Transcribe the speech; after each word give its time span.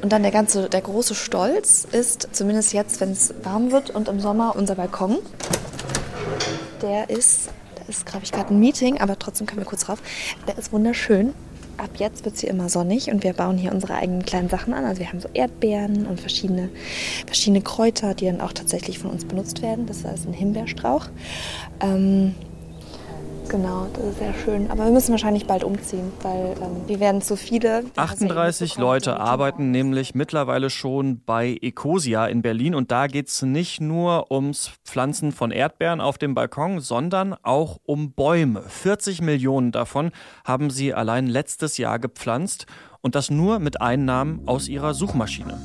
Und 0.00 0.12
dann 0.12 0.22
der 0.22 0.32
ganze, 0.32 0.68
der 0.68 0.80
große 0.80 1.14
Stolz 1.14 1.86
ist, 1.90 2.28
zumindest 2.32 2.72
jetzt, 2.72 3.00
wenn 3.00 3.10
es 3.10 3.34
warm 3.42 3.72
wird 3.72 3.90
und 3.90 4.08
im 4.08 4.20
Sommer, 4.20 4.54
unser 4.56 4.76
Balkon. 4.76 5.18
Der 6.82 7.10
ist, 7.10 7.48
da 7.74 7.82
ist, 7.88 8.06
glaube 8.06 8.24
ich, 8.24 8.32
gerade 8.32 8.54
ein 8.54 8.60
Meeting, 8.60 9.00
aber 9.00 9.18
trotzdem 9.18 9.46
können 9.46 9.60
wir 9.60 9.66
kurz 9.66 9.88
rauf. 9.88 10.00
Der 10.46 10.56
ist 10.56 10.72
wunderschön. 10.72 11.34
Ab 11.78 11.90
jetzt 11.96 12.24
wird 12.24 12.34
es 12.34 12.40
hier 12.40 12.50
immer 12.50 12.68
sonnig 12.68 13.08
und 13.10 13.22
wir 13.22 13.32
bauen 13.32 13.56
hier 13.56 13.72
unsere 13.72 13.94
eigenen 13.94 14.24
kleinen 14.24 14.48
Sachen 14.48 14.74
an. 14.74 14.84
Also 14.84 15.00
wir 15.00 15.08
haben 15.08 15.20
so 15.20 15.28
Erdbeeren 15.32 16.06
und 16.06 16.20
verschiedene, 16.20 16.70
verschiedene 17.26 17.62
Kräuter, 17.62 18.14
die 18.14 18.26
dann 18.26 18.40
auch 18.40 18.52
tatsächlich 18.52 18.98
von 18.98 19.10
uns 19.10 19.24
benutzt 19.24 19.62
werden. 19.62 19.86
Das 19.86 19.98
ist 19.98 20.26
ein 20.26 20.32
Himbeerstrauch. 20.32 21.06
Ähm, 21.80 22.34
Genau, 23.48 23.86
das 23.94 24.04
ist 24.04 24.18
sehr 24.18 24.34
schön. 24.34 24.70
Aber 24.70 24.84
wir 24.84 24.92
müssen 24.92 25.10
wahrscheinlich 25.12 25.46
bald 25.46 25.64
umziehen, 25.64 26.12
weil 26.22 26.54
ähm, 26.60 26.86
wir 26.86 27.00
werden 27.00 27.22
zu 27.22 27.36
viele. 27.36 27.84
38 27.96 28.76
Leute 28.76 29.18
arbeiten 29.18 29.70
nämlich 29.70 30.14
mittlerweile 30.14 30.68
schon 30.68 31.22
bei 31.24 31.56
Ecosia 31.62 32.26
in 32.26 32.42
Berlin 32.42 32.74
und 32.74 32.90
da 32.90 33.06
geht 33.06 33.28
es 33.28 33.40
nicht 33.42 33.80
nur 33.80 34.30
ums 34.30 34.72
Pflanzen 34.84 35.32
von 35.32 35.50
Erdbeeren 35.50 36.00
auf 36.00 36.18
dem 36.18 36.34
Balkon, 36.34 36.80
sondern 36.80 37.34
auch 37.42 37.78
um 37.84 38.12
Bäume. 38.12 38.62
40 38.62 39.22
Millionen 39.22 39.72
davon 39.72 40.10
haben 40.44 40.68
sie 40.68 40.92
allein 40.92 41.26
letztes 41.26 41.78
Jahr 41.78 41.98
gepflanzt 41.98 42.66
und 43.00 43.14
das 43.14 43.30
nur 43.30 43.60
mit 43.60 43.80
Einnahmen 43.80 44.42
aus 44.46 44.68
ihrer 44.68 44.92
Suchmaschine. 44.92 45.58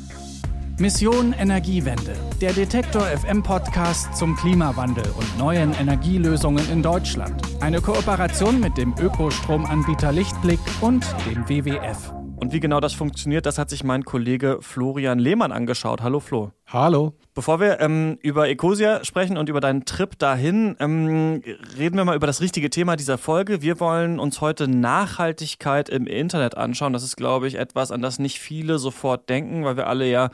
Mission 0.80 1.34
Energiewende, 1.34 2.16
der 2.42 2.52
Detektor 2.52 3.04
FM 3.04 3.44
Podcast 3.44 4.16
zum 4.18 4.36
Klimawandel 4.36 5.06
und 5.16 5.38
neuen 5.38 5.72
Energielösungen 5.76 6.68
in 6.72 6.82
Deutschland. 6.82 7.44
Eine 7.62 7.80
Kooperation 7.80 8.60
mit 8.60 8.76
dem 8.76 8.96
Ökostromanbieter 9.00 10.12
Lichtblick 10.12 10.60
und 10.82 11.06
dem 11.28 11.48
WWF. 11.48 12.12
Und 12.38 12.52
wie 12.52 12.60
genau 12.60 12.80
das 12.80 12.94
funktioniert, 12.94 13.46
das 13.46 13.58
hat 13.58 13.70
sich 13.70 13.84
mein 13.84 14.04
Kollege 14.04 14.58
Florian 14.62 15.20
Lehmann 15.20 15.52
angeschaut. 15.52 16.02
Hallo 16.02 16.20
Flo. 16.20 16.52
Hallo. 16.68 17.14
Bevor 17.36 17.60
wir 17.60 17.80
ähm, 17.80 18.18
über 18.22 18.50
Ecosia 18.50 19.06
sprechen 19.06 19.38
und 19.38 19.48
über 19.48 19.62
deinen 19.62 19.86
Trip 19.86 20.18
dahin, 20.20 20.76
ähm, 20.80 21.42
reden 21.78 21.96
wir 21.96 22.04
mal 22.04 22.16
über 22.16 22.28
das 22.28 22.42
richtige 22.42 22.70
Thema 22.70 22.96
dieser 22.96 23.18
Folge. 23.18 23.62
Wir 23.62 23.80
wollen 23.80 24.20
uns 24.20 24.42
heute 24.42 24.68
Nachhaltigkeit 24.68 25.88
im 25.88 26.06
Internet 26.06 26.58
anschauen. 26.58 26.92
Das 26.92 27.04
ist, 27.04 27.16
glaube 27.16 27.48
ich, 27.48 27.56
etwas, 27.56 27.92
an 27.92 28.02
das 28.02 28.20
nicht 28.20 28.40
viele 28.40 28.78
sofort 28.78 29.30
denken, 29.30 29.64
weil 29.64 29.78
wir 29.78 29.88
alle 29.88 30.10
ja 30.10 30.30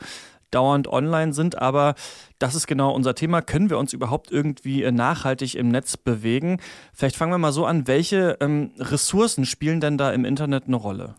dauernd 0.50 0.88
online 0.88 1.32
sind, 1.32 1.58
aber 1.58 1.94
das 2.38 2.54
ist 2.54 2.66
genau 2.66 2.92
unser 2.94 3.14
Thema. 3.14 3.42
Können 3.42 3.70
wir 3.70 3.78
uns 3.78 3.92
überhaupt 3.92 4.30
irgendwie 4.30 4.82
äh, 4.82 4.92
nachhaltig 4.92 5.54
im 5.54 5.68
Netz 5.68 5.96
bewegen? 5.96 6.60
Vielleicht 6.92 7.16
fangen 7.16 7.32
wir 7.32 7.38
mal 7.38 7.52
so 7.52 7.66
an. 7.66 7.86
Welche 7.86 8.36
ähm, 8.40 8.70
Ressourcen 8.78 9.46
spielen 9.46 9.80
denn 9.80 9.98
da 9.98 10.12
im 10.12 10.24
Internet 10.24 10.64
eine 10.66 10.76
Rolle? 10.76 11.14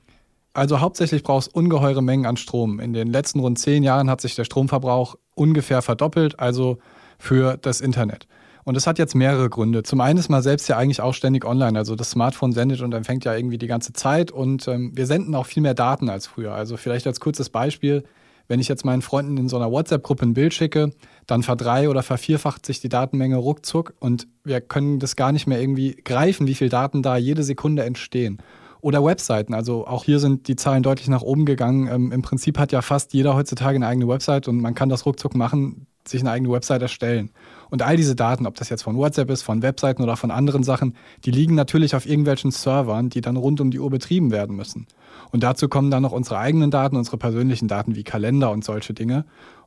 Also 0.53 0.81
hauptsächlich 0.81 1.23
braucht 1.23 1.47
es 1.47 1.53
ungeheure 1.53 2.01
Mengen 2.01 2.25
an 2.25 2.37
Strom. 2.37 2.79
In 2.79 2.93
den 2.93 3.07
letzten 3.07 3.39
rund 3.39 3.57
zehn 3.57 3.83
Jahren 3.83 4.09
hat 4.09 4.19
sich 4.19 4.35
der 4.35 4.43
Stromverbrauch 4.43 5.15
ungefähr 5.33 5.81
verdoppelt, 5.81 6.39
also 6.39 6.77
für 7.17 7.57
das 7.57 7.79
Internet. 7.79 8.27
Und 8.63 8.75
das 8.75 8.85
hat 8.85 8.99
jetzt 8.99 9.15
mehrere 9.15 9.49
Gründe. 9.49 9.83
Zum 9.83 10.01
einen 10.01 10.19
ist 10.19 10.29
man 10.29 10.41
selbst 10.43 10.67
ja 10.67 10.77
eigentlich 10.77 11.01
auch 11.01 11.13
ständig 11.13 11.45
online. 11.45 11.77
Also 11.77 11.95
das 11.95 12.11
Smartphone 12.11 12.51
sendet 12.51 12.81
und 12.81 12.93
empfängt 12.93 13.25
ja 13.25 13.35
irgendwie 13.35 13.57
die 13.57 13.67
ganze 13.67 13.93
Zeit. 13.93 14.31
Und 14.31 14.67
ähm, 14.67 14.91
wir 14.93 15.07
senden 15.07 15.33
auch 15.35 15.45
viel 15.45 15.63
mehr 15.63 15.73
Daten 15.73 16.09
als 16.09 16.27
früher. 16.27 16.53
Also 16.53 16.77
vielleicht 16.77 17.07
als 17.07 17.19
kurzes 17.19 17.49
Beispiel. 17.49 18.03
Wenn 18.51 18.59
ich 18.59 18.67
jetzt 18.67 18.83
meinen 18.83 19.01
Freunden 19.01 19.37
in 19.37 19.47
so 19.47 19.55
einer 19.55 19.71
WhatsApp-Gruppe 19.71 20.25
ein 20.25 20.33
Bild 20.33 20.53
schicke, 20.53 20.91
dann 21.25 21.41
verdrei- 21.41 21.87
oder 21.87 22.03
vervierfacht 22.03 22.65
sich 22.65 22.81
die 22.81 22.89
Datenmenge 22.89 23.37
ruckzuck 23.37 23.93
und 24.01 24.27
wir 24.43 24.59
können 24.59 24.99
das 24.99 25.15
gar 25.15 25.31
nicht 25.31 25.47
mehr 25.47 25.61
irgendwie 25.61 25.95
greifen, 26.03 26.47
wie 26.47 26.55
viele 26.55 26.69
Daten 26.69 27.01
da 27.01 27.15
jede 27.15 27.43
Sekunde 27.43 27.85
entstehen. 27.85 28.39
Oder 28.81 29.05
Webseiten, 29.05 29.53
also 29.53 29.87
auch 29.87 30.03
hier 30.03 30.19
sind 30.19 30.49
die 30.49 30.57
Zahlen 30.57 30.83
deutlich 30.83 31.07
nach 31.07 31.21
oben 31.21 31.45
gegangen. 31.45 31.87
Ähm, 31.87 32.11
Im 32.11 32.23
Prinzip 32.23 32.59
hat 32.59 32.73
ja 32.73 32.81
fast 32.81 33.13
jeder 33.13 33.35
heutzutage 33.35 33.77
eine 33.77 33.87
eigene 33.87 34.09
Website 34.09 34.49
und 34.49 34.59
man 34.59 34.75
kann 34.75 34.89
das 34.89 35.05
ruckzuck 35.05 35.33
machen, 35.33 35.87
sich 36.07 36.21
eine 36.21 36.31
eigene 36.31 36.51
Website 36.51 36.81
erstellen. 36.81 37.31
Und 37.69 37.81
all 37.81 37.95
diese 37.95 38.15
Daten, 38.15 38.45
ob 38.45 38.55
das 38.55 38.69
jetzt 38.69 38.83
von 38.83 38.97
WhatsApp 38.97 39.29
ist, 39.29 39.43
von 39.43 39.61
Webseiten 39.61 40.03
oder 40.03 40.17
von 40.17 40.31
anderen 40.31 40.63
Sachen, 40.63 40.95
die 41.25 41.31
liegen 41.31 41.55
natürlich 41.55 41.95
auf 41.95 42.05
irgendwelchen 42.05 42.51
Servern, 42.51 43.09
die 43.09 43.21
dann 43.21 43.37
rund 43.37 43.61
um 43.61 43.71
die 43.71 43.79
Uhr 43.79 43.89
betrieben 43.89 44.31
werden 44.31 44.55
müssen. 44.55 44.87
Und 45.31 45.43
dazu 45.43 45.69
kommen 45.69 45.91
dann 45.91 46.03
noch 46.03 46.11
unsere 46.11 46.37
eigenen 46.37 46.71
Daten, 46.71 46.97
unsere 46.97 47.17
persönlichen 47.17 47.67
Daten 47.67 47.95
wie 47.95 48.03
Kalender 48.03 48.51
und 48.51 48.63
solche 48.63 48.93
Dinge. 48.93 49.25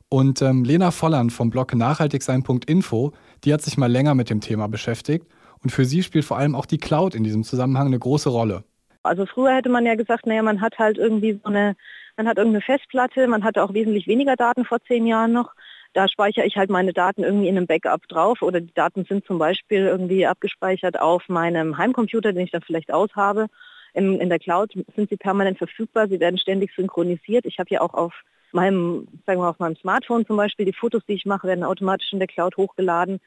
Und 0.09 0.41
ähm, 0.41 0.63
Lena 0.63 0.91
Volland 0.91 1.33
vom 1.33 1.49
Blog 1.49 1.73
nachhaltigsein.info, 1.73 3.11
die 3.43 3.53
hat 3.53 3.61
sich 3.61 3.77
mal 3.77 3.91
länger 3.91 4.13
mit 4.13 4.29
dem 4.29 4.39
Thema 4.39 4.67
beschäftigt. 4.67 5.25
Und 5.63 5.71
für 5.71 5.85
sie 5.85 6.03
spielt 6.03 6.25
vor 6.25 6.37
allem 6.37 6.53
auch 6.53 6.67
die 6.67 6.77
Cloud 6.77 7.15
in 7.15 7.23
diesem 7.23 7.43
Zusammenhang 7.43 7.87
eine 7.87 7.97
große 7.97 8.29
Rolle. 8.29 8.63
Also 9.01 9.25
früher 9.25 9.55
hätte 9.55 9.69
man 9.69 9.85
ja 9.85 9.95
gesagt, 9.95 10.25
naja, 10.25 10.43
man 10.43 10.61
hat 10.61 10.77
halt 10.77 10.97
irgendwie 10.97 11.39
so 11.43 11.49
eine, 11.49 11.75
man 12.17 12.27
hat 12.27 12.37
irgendeine 12.37 12.61
Festplatte, 12.61 13.27
man 13.27 13.43
hatte 13.43 13.63
auch 13.63 13.73
wesentlich 13.73 14.07
weniger 14.07 14.35
Daten 14.35 14.65
vor 14.65 14.79
zehn 14.87 15.07
Jahren 15.07 15.31
noch 15.31 15.51
da 15.95 16.09
speichere 16.09 16.45
ich 16.45 16.57
halt 16.57 16.69
meine 16.69 16.91
Daten 16.91 17.23
irgendwie 17.23 17.47
in 17.47 17.55
einem 17.55 17.67
Backup 17.67 18.05
drauf 18.09 18.41
oder 18.41 18.59
die 18.59 18.73
Daten 18.73 19.05
sind 19.05 19.25
zum 19.25 19.37
Beispiel 19.37 19.79
irgendwie 19.79 20.27
abgespeichert 20.27 20.99
auf 20.99 21.29
meinem 21.29 21.77
Heimcomputer, 21.77 22.33
den 22.33 22.43
ich 22.43 22.51
dann 22.51 22.61
vielleicht 22.61 22.93
aushabe. 22.93 23.47
In, 23.93 24.19
in 24.19 24.27
der 24.27 24.39
Cloud 24.39 24.73
sind 24.73 25.09
sie 25.09 25.15
permanent 25.15 25.57
verfügbar, 25.57 26.09
sie 26.09 26.19
werden 26.19 26.37
ständig 26.37 26.75
synchronisiert. 26.75 27.45
Ich 27.45 27.59
habe 27.59 27.69
ja 27.69 27.79
auch 27.79 27.93
auf 27.93 28.13
meinem, 28.51 29.07
sagen 29.25 29.39
wir 29.39 29.49
auf 29.49 29.59
meinem 29.59 29.77
Smartphone 29.77 30.25
zum 30.25 30.35
Beispiel, 30.35 30.65
die 30.65 30.73
Fotos, 30.73 31.01
die 31.07 31.13
ich 31.13 31.25
mache, 31.25 31.47
werden 31.47 31.63
automatisch 31.63 32.11
in 32.11 32.19
der 32.19 32.27
Cloud 32.27 32.57
hochgeladen. 32.57 33.21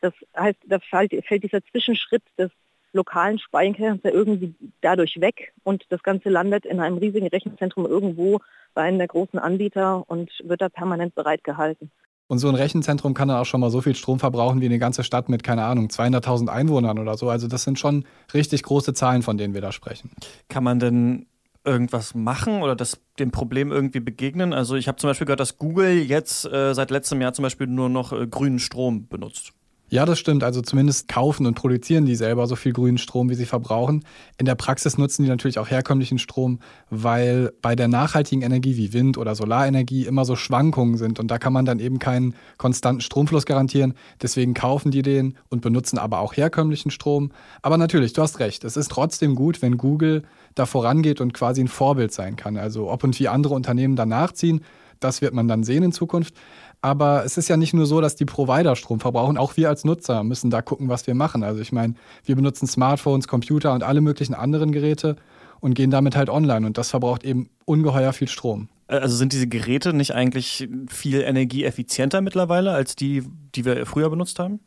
Das 0.00 0.12
heißt, 0.36 0.58
da 0.66 0.78
fällt, 0.78 1.12
dieser 1.42 1.64
Zwischenschritt 1.64 2.22
des 2.38 2.52
lokalen 2.92 3.40
Speicherns 3.40 4.00
ja 4.04 4.10
irgendwie 4.12 4.54
dadurch 4.80 5.20
weg 5.20 5.52
und 5.64 5.86
das 5.88 6.04
Ganze 6.04 6.28
landet 6.28 6.66
in 6.66 6.78
einem 6.78 6.98
riesigen 6.98 7.26
Rechenzentrum 7.26 7.84
irgendwo 7.84 8.38
bei 8.74 8.82
einem 8.82 8.98
der 8.98 9.08
großen 9.08 9.40
Anbieter 9.40 10.04
und 10.08 10.30
wird 10.44 10.60
da 10.60 10.68
permanent 10.68 11.16
bereitgehalten. 11.16 11.90
Und 12.28 12.38
so 12.38 12.48
ein 12.48 12.54
Rechenzentrum 12.54 13.14
kann 13.14 13.28
dann 13.28 13.38
auch 13.38 13.46
schon 13.46 13.60
mal 13.60 13.70
so 13.70 13.80
viel 13.80 13.94
Strom 13.94 14.18
verbrauchen 14.18 14.60
wie 14.60 14.66
eine 14.66 14.78
ganze 14.78 15.04
Stadt 15.04 15.28
mit, 15.28 15.42
keine 15.42 15.64
Ahnung, 15.64 15.88
200.000 15.88 16.48
Einwohnern 16.48 16.98
oder 16.98 17.16
so. 17.16 17.28
Also 17.28 17.46
das 17.46 17.64
sind 17.64 17.78
schon 17.78 18.04
richtig 18.32 18.62
große 18.62 18.94
Zahlen, 18.94 19.22
von 19.22 19.36
denen 19.36 19.54
wir 19.54 19.60
da 19.60 19.72
sprechen. 19.72 20.10
Kann 20.48 20.64
man 20.64 20.78
denn 20.78 21.26
irgendwas 21.64 22.14
machen 22.14 22.62
oder 22.62 22.74
das, 22.74 23.00
dem 23.18 23.30
Problem 23.30 23.70
irgendwie 23.70 24.00
begegnen? 24.00 24.52
Also 24.52 24.76
ich 24.76 24.88
habe 24.88 24.96
zum 24.96 25.10
Beispiel 25.10 25.26
gehört, 25.26 25.40
dass 25.40 25.58
Google 25.58 25.98
jetzt 25.98 26.44
äh, 26.46 26.74
seit 26.74 26.90
letztem 26.90 27.20
Jahr 27.20 27.34
zum 27.34 27.42
Beispiel 27.42 27.66
nur 27.66 27.88
noch 27.88 28.12
äh, 28.12 28.26
grünen 28.26 28.58
Strom 28.58 29.08
benutzt. 29.08 29.52
Ja, 29.92 30.06
das 30.06 30.18
stimmt. 30.18 30.42
Also 30.42 30.62
zumindest 30.62 31.06
kaufen 31.06 31.44
und 31.44 31.52
produzieren 31.52 32.06
die 32.06 32.14
selber 32.14 32.46
so 32.46 32.56
viel 32.56 32.72
grünen 32.72 32.96
Strom, 32.96 33.28
wie 33.28 33.34
sie 33.34 33.44
verbrauchen. 33.44 34.06
In 34.38 34.46
der 34.46 34.54
Praxis 34.54 34.96
nutzen 34.96 35.22
die 35.22 35.28
natürlich 35.28 35.58
auch 35.58 35.68
herkömmlichen 35.68 36.18
Strom, 36.18 36.60
weil 36.88 37.52
bei 37.60 37.76
der 37.76 37.88
nachhaltigen 37.88 38.40
Energie 38.40 38.78
wie 38.78 38.94
Wind- 38.94 39.18
oder 39.18 39.34
Solarenergie 39.34 40.06
immer 40.06 40.24
so 40.24 40.34
Schwankungen 40.34 40.96
sind 40.96 41.20
und 41.20 41.30
da 41.30 41.36
kann 41.36 41.52
man 41.52 41.66
dann 41.66 41.78
eben 41.78 41.98
keinen 41.98 42.34
konstanten 42.56 43.02
Stromfluss 43.02 43.44
garantieren. 43.44 43.92
Deswegen 44.22 44.54
kaufen 44.54 44.92
die 44.92 45.02
den 45.02 45.36
und 45.50 45.60
benutzen 45.60 45.98
aber 45.98 46.20
auch 46.20 46.38
herkömmlichen 46.38 46.90
Strom. 46.90 47.30
Aber 47.60 47.76
natürlich, 47.76 48.14
du 48.14 48.22
hast 48.22 48.38
recht. 48.38 48.64
Es 48.64 48.78
ist 48.78 48.90
trotzdem 48.90 49.34
gut, 49.34 49.60
wenn 49.60 49.76
Google 49.76 50.22
da 50.54 50.64
vorangeht 50.64 51.20
und 51.20 51.34
quasi 51.34 51.60
ein 51.60 51.68
Vorbild 51.68 52.14
sein 52.14 52.36
kann. 52.36 52.56
Also 52.56 52.90
ob 52.90 53.04
und 53.04 53.20
wie 53.20 53.28
andere 53.28 53.52
Unternehmen 53.52 53.96
danach 53.96 54.32
ziehen, 54.32 54.62
das 55.00 55.20
wird 55.20 55.34
man 55.34 55.48
dann 55.48 55.64
sehen 55.64 55.82
in 55.82 55.92
Zukunft. 55.92 56.34
Aber 56.82 57.24
es 57.24 57.38
ist 57.38 57.48
ja 57.48 57.56
nicht 57.56 57.74
nur 57.74 57.86
so, 57.86 58.00
dass 58.00 58.16
die 58.16 58.24
Provider 58.24 58.74
Strom 58.74 58.98
verbrauchen. 58.98 59.38
Auch 59.38 59.56
wir 59.56 59.68
als 59.68 59.84
Nutzer 59.84 60.24
müssen 60.24 60.50
da 60.50 60.62
gucken, 60.62 60.88
was 60.88 61.06
wir 61.06 61.14
machen. 61.14 61.44
Also 61.44 61.60
ich 61.60 61.70
meine, 61.70 61.94
wir 62.24 62.34
benutzen 62.34 62.66
Smartphones, 62.66 63.28
Computer 63.28 63.72
und 63.72 63.84
alle 63.84 64.00
möglichen 64.00 64.34
anderen 64.34 64.72
Geräte 64.72 65.16
und 65.60 65.74
gehen 65.74 65.92
damit 65.92 66.16
halt 66.16 66.28
online. 66.28 66.66
Und 66.66 66.78
das 66.78 66.90
verbraucht 66.90 67.22
eben 67.22 67.48
ungeheuer 67.64 68.12
viel 68.12 68.26
Strom. 68.28 68.68
Also 68.88 69.16
sind 69.16 69.32
diese 69.32 69.46
Geräte 69.46 69.94
nicht 69.94 70.12
eigentlich 70.12 70.68
viel 70.88 71.20
energieeffizienter 71.22 72.20
mittlerweile 72.20 72.72
als 72.72 72.96
die, 72.96 73.22
die 73.54 73.64
wir 73.64 73.86
früher 73.86 74.10
benutzt 74.10 74.40
haben? 74.40 74.58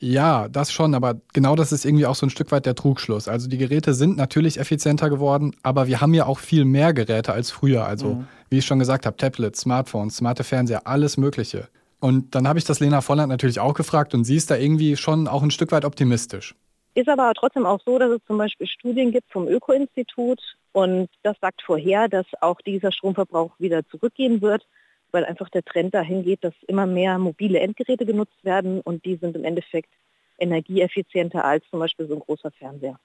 Ja, 0.00 0.48
das 0.48 0.72
schon, 0.72 0.94
aber 0.94 1.16
genau 1.32 1.56
das 1.56 1.72
ist 1.72 1.84
irgendwie 1.84 2.06
auch 2.06 2.14
so 2.14 2.26
ein 2.26 2.30
Stück 2.30 2.52
weit 2.52 2.66
der 2.66 2.74
Trugschluss. 2.74 3.26
Also 3.26 3.48
die 3.48 3.58
Geräte 3.58 3.94
sind 3.94 4.16
natürlich 4.16 4.58
effizienter 4.58 5.10
geworden, 5.10 5.56
aber 5.62 5.88
wir 5.88 6.00
haben 6.00 6.14
ja 6.14 6.26
auch 6.26 6.38
viel 6.38 6.64
mehr 6.64 6.92
Geräte 6.92 7.32
als 7.32 7.50
früher. 7.50 7.84
Also 7.84 8.14
mhm. 8.14 8.28
wie 8.48 8.58
ich 8.58 8.66
schon 8.66 8.78
gesagt 8.78 9.06
habe, 9.06 9.16
Tablets, 9.16 9.60
Smartphones, 9.60 10.16
smarte 10.16 10.44
Fernseher, 10.44 10.86
alles 10.86 11.16
Mögliche. 11.16 11.68
Und 12.00 12.34
dann 12.34 12.46
habe 12.46 12.60
ich 12.60 12.64
das 12.64 12.78
Lena 12.78 13.00
Volland 13.00 13.28
natürlich 13.28 13.58
auch 13.58 13.74
gefragt 13.74 14.14
und 14.14 14.24
sie 14.24 14.36
ist 14.36 14.50
da 14.50 14.56
irgendwie 14.56 14.96
schon 14.96 15.26
auch 15.26 15.42
ein 15.42 15.50
Stück 15.50 15.72
weit 15.72 15.84
optimistisch. 15.84 16.54
Ist 16.94 17.08
aber 17.08 17.32
trotzdem 17.34 17.66
auch 17.66 17.80
so, 17.84 17.98
dass 17.98 18.10
es 18.10 18.20
zum 18.26 18.38
Beispiel 18.38 18.66
Studien 18.66 19.10
gibt 19.10 19.30
vom 19.32 19.48
Öko-Institut 19.48 20.40
und 20.72 21.08
das 21.24 21.36
sagt 21.40 21.62
vorher, 21.62 22.08
dass 22.08 22.26
auch 22.40 22.60
dieser 22.60 22.92
Stromverbrauch 22.92 23.52
wieder 23.58 23.84
zurückgehen 23.88 24.40
wird 24.40 24.64
weil 25.12 25.24
einfach 25.24 25.48
der 25.48 25.64
Trend 25.64 25.94
dahin 25.94 26.22
geht, 26.22 26.44
dass 26.44 26.54
immer 26.66 26.86
mehr 26.86 27.18
mobile 27.18 27.60
Endgeräte 27.60 28.06
genutzt 28.06 28.44
werden 28.44 28.80
und 28.80 29.04
die 29.04 29.16
sind 29.16 29.36
im 29.36 29.44
Endeffekt 29.44 29.90
energieeffizienter 30.38 31.44
als 31.44 31.64
zum 31.70 31.80
Beispiel 31.80 32.06
so 32.06 32.14
ein 32.14 32.20
großer 32.20 32.50
Fernseher. 32.50 32.98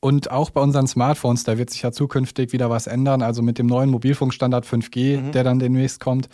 Und 0.00 0.30
auch 0.30 0.50
bei 0.50 0.60
unseren 0.60 0.86
Smartphones, 0.86 1.44
da 1.44 1.58
wird 1.58 1.70
sich 1.70 1.82
ja 1.82 1.90
zukünftig 1.90 2.52
wieder 2.52 2.70
was 2.70 2.86
ändern. 2.86 3.22
Also 3.22 3.42
mit 3.42 3.58
dem 3.58 3.66
neuen 3.66 3.90
Mobilfunkstandard 3.90 4.66
5G, 4.66 5.18
mhm. 5.18 5.32
der 5.32 5.42
dann 5.42 5.58
demnächst 5.58 6.00
kommt, 6.00 6.28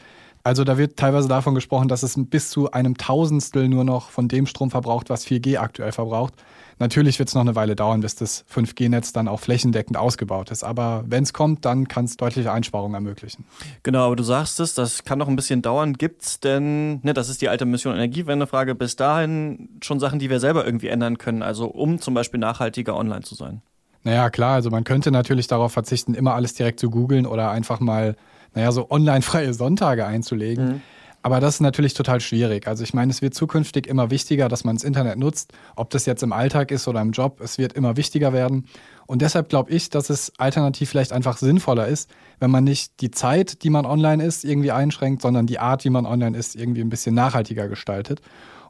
Also 0.44 0.64
da 0.64 0.76
wird 0.76 0.96
teilweise 0.96 1.28
davon 1.28 1.54
gesprochen, 1.54 1.88
dass 1.88 2.02
es 2.02 2.14
bis 2.16 2.50
zu 2.50 2.72
einem 2.72 2.96
Tausendstel 2.96 3.68
nur 3.68 3.84
noch 3.84 4.10
von 4.10 4.26
dem 4.26 4.46
Strom 4.46 4.70
verbraucht, 4.70 5.08
was 5.08 5.24
4G 5.24 5.58
aktuell 5.58 5.92
verbraucht. 5.92 6.34
Natürlich 6.80 7.20
wird 7.20 7.28
es 7.28 7.34
noch 7.36 7.42
eine 7.42 7.54
Weile 7.54 7.76
dauern, 7.76 8.00
bis 8.00 8.16
das 8.16 8.44
5G-Netz 8.52 9.12
dann 9.12 9.28
auch 9.28 9.38
flächendeckend 9.38 9.96
ausgebaut 9.96 10.50
ist. 10.50 10.64
Aber 10.64 11.04
wenn 11.06 11.22
es 11.22 11.32
kommt, 11.32 11.64
dann 11.64 11.86
kann 11.86 12.06
es 12.06 12.16
deutliche 12.16 12.50
Einsparungen 12.50 12.94
ermöglichen. 12.94 13.44
Genau, 13.84 14.06
aber 14.06 14.16
du 14.16 14.24
sagst 14.24 14.58
es, 14.58 14.74
das 14.74 15.04
kann 15.04 15.20
noch 15.20 15.28
ein 15.28 15.36
bisschen 15.36 15.62
dauern. 15.62 15.92
Gibt 15.92 16.22
es 16.22 16.40
denn, 16.40 16.98
ne, 17.02 17.14
das 17.14 17.28
ist 17.28 17.40
die 17.40 17.48
alte 17.48 17.66
Mission 17.66 17.94
Energiewende-Frage, 17.94 18.74
bis 18.74 18.96
dahin 18.96 19.68
schon 19.80 20.00
Sachen, 20.00 20.18
die 20.18 20.28
wir 20.28 20.40
selber 20.40 20.64
irgendwie 20.66 20.88
ändern 20.88 21.18
können, 21.18 21.42
also 21.42 21.66
um 21.66 22.00
zum 22.00 22.14
Beispiel 22.14 22.40
nachhaltiger 22.40 22.96
online 22.96 23.22
zu 23.22 23.36
sein? 23.36 23.62
Naja, 24.02 24.30
klar, 24.30 24.54
also 24.54 24.70
man 24.70 24.82
könnte 24.82 25.12
natürlich 25.12 25.46
darauf 25.46 25.72
verzichten, 25.72 26.14
immer 26.14 26.34
alles 26.34 26.54
direkt 26.54 26.80
zu 26.80 26.90
googeln 26.90 27.26
oder 27.26 27.50
einfach 27.52 27.78
mal, 27.78 28.16
naja, 28.54 28.72
so 28.72 28.90
online 28.90 29.22
freie 29.22 29.54
Sonntage 29.54 30.06
einzulegen. 30.06 30.66
Mhm. 30.66 30.82
Aber 31.24 31.38
das 31.38 31.54
ist 31.54 31.60
natürlich 31.60 31.94
total 31.94 32.20
schwierig. 32.20 32.66
Also 32.66 32.82
ich 32.82 32.94
meine, 32.94 33.12
es 33.12 33.22
wird 33.22 33.34
zukünftig 33.34 33.86
immer 33.86 34.10
wichtiger, 34.10 34.48
dass 34.48 34.64
man 34.64 34.74
das 34.74 34.82
Internet 34.82 35.18
nutzt, 35.18 35.52
ob 35.76 35.90
das 35.90 36.04
jetzt 36.04 36.24
im 36.24 36.32
Alltag 36.32 36.72
ist 36.72 36.88
oder 36.88 37.00
im 37.00 37.12
Job, 37.12 37.40
es 37.40 37.58
wird 37.58 37.74
immer 37.74 37.96
wichtiger 37.96 38.32
werden. 38.32 38.66
Und 39.06 39.22
deshalb 39.22 39.48
glaube 39.48 39.70
ich, 39.70 39.88
dass 39.88 40.10
es 40.10 40.32
alternativ 40.38 40.90
vielleicht 40.90 41.12
einfach 41.12 41.36
sinnvoller 41.36 41.86
ist, 41.86 42.10
wenn 42.40 42.50
man 42.50 42.64
nicht 42.64 43.00
die 43.00 43.12
Zeit, 43.12 43.62
die 43.62 43.70
man 43.70 43.86
online 43.86 44.24
ist, 44.24 44.44
irgendwie 44.44 44.72
einschränkt, 44.72 45.22
sondern 45.22 45.46
die 45.46 45.60
Art, 45.60 45.84
wie 45.84 45.90
man 45.90 46.06
online 46.06 46.36
ist, 46.36 46.56
irgendwie 46.56 46.80
ein 46.80 46.90
bisschen 46.90 47.14
nachhaltiger 47.14 47.68
gestaltet. 47.68 48.20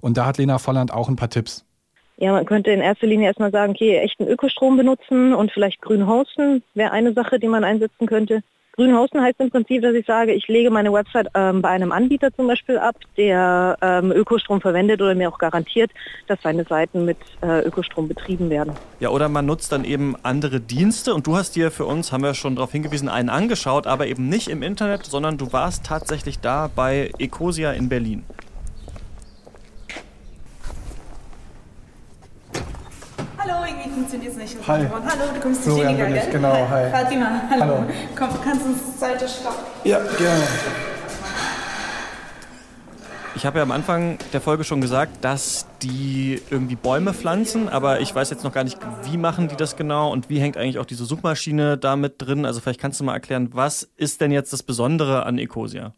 Und 0.02 0.19
da 0.19 0.26
hat 0.26 0.37
Lena 0.37 0.58
Volland 0.58 0.93
auch 0.93 1.08
ein 1.08 1.17
paar 1.17 1.31
Tipps. 1.31 1.64
Ja, 2.19 2.32
man 2.32 2.44
könnte 2.44 2.70
in 2.70 2.81
erster 2.81 3.06
Linie 3.06 3.29
erstmal 3.29 3.50
sagen, 3.50 3.73
okay, 3.73 3.96
echten 3.99 4.26
Ökostrom 4.29 4.76
benutzen 4.76 5.32
und 5.32 5.50
vielleicht 5.50 5.81
grün 5.81 6.06
hosten 6.06 6.62
wäre 6.75 6.93
eine 6.93 7.14
Sache, 7.14 7.38
die 7.38 7.49
man 7.49 7.64
einsetzen 7.64 8.06
könnte. 8.06 8.43
Grün 8.75 8.97
hosten 8.97 9.21
heißt 9.21 9.39
im 9.39 9.51
Prinzip, 9.51 9.83
dass 9.83 9.95
ich 9.95 10.07
sage, 10.07 10.33
ich 10.33 10.49
lege 10.49 10.71
meine 10.71 10.91
Website 10.91 11.29
ähm, 11.35 11.61
bei 11.61 11.69
einem 11.69 11.93
Anbieter 11.93 12.35
zum 12.35 12.47
Beispiel 12.47 12.79
ab, 12.79 12.97
der 13.19 13.77
ähm, 13.83 14.11
Ökostrom 14.13 14.63
verwendet 14.63 15.03
oder 15.03 15.15
mir 15.15 15.29
auch 15.29 15.37
garantiert, 15.37 15.91
dass 16.27 16.41
seine 16.43 16.65
Seiten 16.65 17.05
mit 17.05 17.19
äh, 17.43 17.61
Ökostrom 17.67 18.09
betrieben 18.09 18.49
werden. 18.49 18.73
Ja, 18.99 19.11
oder 19.11 19.29
man 19.29 19.45
nutzt 19.45 19.73
dann 19.73 19.85
eben 19.85 20.17
andere 20.23 20.59
Dienste 20.59 21.13
und 21.13 21.27
du 21.27 21.37
hast 21.37 21.55
dir 21.55 21.71
für 21.71 21.85
uns, 21.85 22.13
haben 22.13 22.23
wir 22.23 22.33
schon 22.33 22.57
darauf 22.57 22.73
hingewiesen, 22.73 23.11
einen 23.11 23.29
angeschaut, 23.29 23.87
aber 23.87 24.07
eben 24.07 24.31
nicht 24.31 24.49
im 24.49 24.63
Internet, 24.63 25.05
sondern 25.05 25.37
du 25.37 25.53
warst 25.53 25.85
tatsächlich 25.85 26.41
da 26.41 26.71
bei 26.75 27.11
Ecosia 27.19 27.73
in 27.73 27.91
Berlin. 27.91 28.25
Hallo, 33.44 33.65
irgendwie 33.67 33.91
funktioniert 33.91 34.33
es 34.33 34.39
nicht. 34.39 34.56
Hi. 34.69 34.87
Hallo, 34.87 35.33
du 35.35 35.41
kommst 35.41 35.65
zu 35.65 35.71
Florian 35.71 35.94
Steniger, 35.94 36.21
gell? 36.21 36.33
Genau, 36.33 36.69
hi. 36.69 36.91
Fatima, 36.91 37.43
hallo. 37.50 37.61
hallo. 37.61 37.87
Komm, 38.17 38.29
kannst 38.44 38.65
du 38.65 38.69
uns 38.69 39.00
Seite 39.00 39.27
stoppen? 39.27 39.65
Ja, 39.83 39.99
gerne. 40.17 40.44
Ich 43.35 43.44
habe 43.44 43.59
ja 43.59 43.65
am 43.65 43.73
Anfang 43.73 44.19
der 44.33 44.41
Folge 44.41 44.62
schon 44.62 44.81
gesagt, 44.81 45.25
dass 45.25 45.67
die 45.83 46.41
irgendwie 46.50 46.77
Bäume 46.77 47.15
pflanzen, 47.15 47.69
aber 47.69 48.00
ich 48.00 48.15
weiß 48.15 48.31
jetzt 48.31 48.44
noch 48.44 48.53
gar 48.53 48.62
nicht, 48.62 48.79
wie 49.05 49.17
machen 49.17 49.49
die 49.49 49.56
das 49.56 49.75
genau 49.75 50.12
und 50.12 50.31
wie 50.31 50.39
hängt 50.39 50.56
eigentlich 50.56 50.79
auch 50.79 50.87
diese 50.87 51.05
Suchmaschine 51.05 51.79
damit 51.79 52.15
drin. 52.19 52.47
Also 52.47 52.61
vielleicht 52.61 52.79
kannst 52.79 53.00
du 53.00 53.05
mal 53.05 53.15
erklären, 53.15 53.49
was 53.53 53.89
ist 53.97 54.21
denn 54.21 54.31
jetzt 54.31 54.53
das 54.53 54.62
Besondere 54.62 55.27
an 55.27 55.39
Ecosia? 55.39 55.94